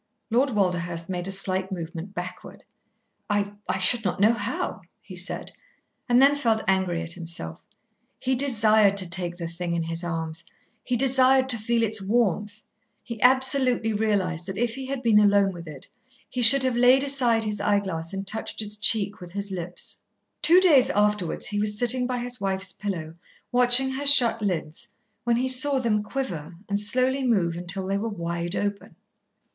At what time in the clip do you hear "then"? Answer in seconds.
6.19-6.35